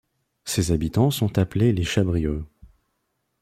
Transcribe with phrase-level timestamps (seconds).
[0.45, 2.47] Ses habitants sont appelés les Chabriots.